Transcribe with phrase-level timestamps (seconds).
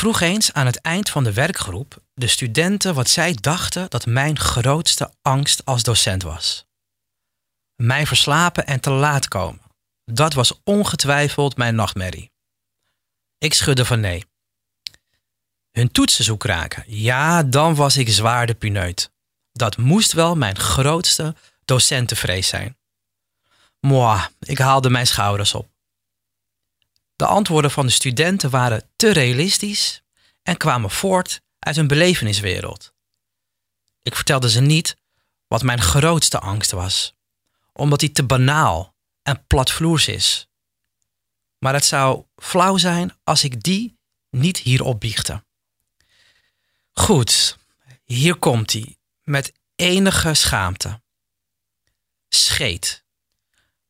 [0.00, 4.38] vroeg eens aan het eind van de werkgroep de studenten wat zij dachten dat mijn
[4.38, 6.66] grootste angst als docent was.
[7.76, 9.60] Mij verslapen en te laat komen.
[10.04, 12.30] Dat was ongetwijfeld mijn nachtmerrie.
[13.38, 14.24] Ik schudde van nee.
[15.70, 16.84] Hun toetsen zoek raken.
[16.86, 19.12] Ja, dan was ik zwaar de pineut.
[19.52, 22.78] Dat moest wel mijn grootste docentenvrees zijn.
[23.80, 25.69] Moi, ik haalde mijn schouders op.
[27.20, 30.02] De antwoorden van de studenten waren te realistisch
[30.42, 32.92] en kwamen voort uit een beleveniswereld.
[34.02, 34.96] Ik vertelde ze niet
[35.46, 37.14] wat mijn grootste angst was,
[37.72, 40.48] omdat die te banaal en platvloers is.
[41.58, 43.98] Maar het zou flauw zijn als ik die
[44.30, 45.44] niet hierop biechte.
[46.92, 47.58] Goed,
[48.04, 51.00] hier komt hij, met enige schaamte.
[52.28, 53.04] Scheet.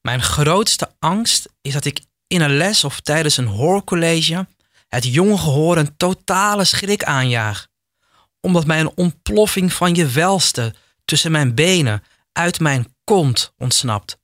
[0.00, 4.46] Mijn grootste angst is dat ik in een les of tijdens een hoorcollege
[4.88, 7.68] het jonge gehoor een totale schrik aanjaag.
[8.40, 14.18] Omdat mij een ontploffing van je welste tussen mijn benen uit mijn kont ontsnapt.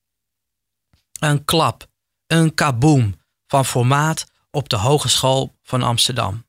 [1.20, 1.86] Een klap,
[2.26, 6.46] een kaboom van formaat op de Hogeschool van Amsterdam.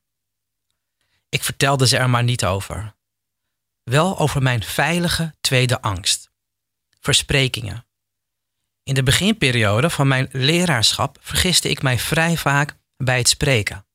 [1.29, 2.95] Ik vertelde ze er maar niet over.
[3.83, 6.29] Wel over mijn veilige tweede angst.
[6.99, 7.86] Versprekingen.
[8.87, 13.85] In de beginperiode van mijn leraarschap vergiste ik mij vrij vaak bij het spreken.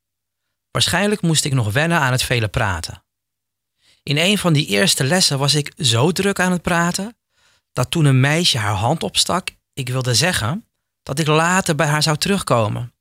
[0.71, 3.05] Waarschijnlijk moest ik nog wennen aan het vele praten.
[4.03, 7.17] In een van die eerste lessen was ik zo druk aan het praten
[7.73, 10.67] dat toen een meisje haar hand opstak, ik wilde zeggen
[11.03, 12.95] dat ik later bij haar zou terugkomen.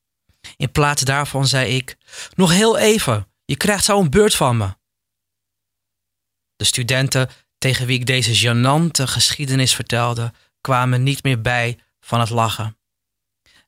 [0.58, 1.97] In plaats daarvan zei ik:
[2.36, 4.75] Nog heel even, je krijgt zo een beurt van me.
[6.56, 12.29] De studenten tegen wie ik deze gênante geschiedenis vertelde, kwamen niet meer bij van het
[12.29, 12.77] lachen.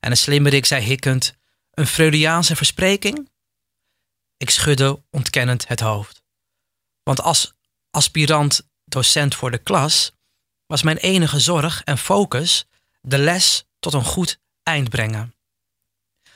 [0.00, 1.34] En een slimmerik zei hikkend:
[1.70, 3.30] Een Freudiaanse verspreking?
[4.36, 6.22] Ik schudde ontkennend het hoofd.
[7.02, 7.54] Want als
[7.90, 10.12] aspirant docent voor de klas
[10.66, 12.66] was mijn enige zorg en focus
[13.00, 15.34] de les tot een goed eind brengen.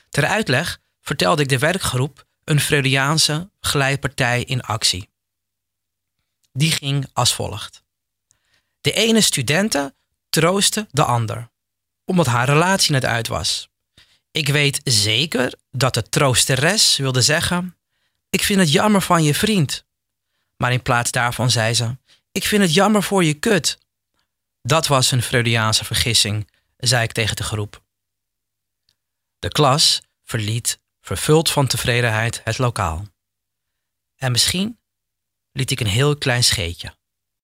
[0.09, 5.09] Ter uitleg vertelde ik de werkgroep een Freudiaanse glijpartij in actie.
[6.51, 7.83] Die ging als volgt.
[8.81, 9.95] De ene studente
[10.29, 11.49] troostte de ander,
[12.05, 13.69] omdat haar relatie net uit was.
[14.31, 17.77] Ik weet zeker dat de troosteres wilde zeggen:
[18.29, 19.85] Ik vind het jammer van je vriend.
[20.57, 21.97] Maar in plaats daarvan zei ze:
[22.31, 23.77] Ik vind het jammer voor je kut.
[24.61, 27.83] Dat was een Freudiaanse vergissing, zei ik tegen de groep.
[29.39, 33.07] De klas verliet, vervuld van tevredenheid, het lokaal.
[34.15, 34.79] En misschien
[35.51, 36.97] liet ik een heel klein scheetje.